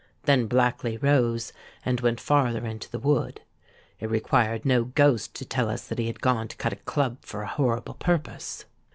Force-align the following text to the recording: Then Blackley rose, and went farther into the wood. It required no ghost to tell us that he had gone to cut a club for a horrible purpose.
Then 0.23 0.49
Blackley 0.49 0.97
rose, 0.97 1.53
and 1.85 2.01
went 2.01 2.19
farther 2.19 2.65
into 2.65 2.89
the 2.89 2.97
wood. 2.97 3.41
It 3.99 4.09
required 4.09 4.65
no 4.65 4.85
ghost 4.85 5.35
to 5.35 5.45
tell 5.45 5.69
us 5.69 5.85
that 5.89 5.99
he 5.99 6.07
had 6.07 6.21
gone 6.21 6.47
to 6.47 6.57
cut 6.57 6.73
a 6.73 6.77
club 6.77 7.17
for 7.21 7.43
a 7.43 7.47
horrible 7.47 7.93
purpose. 7.93 8.65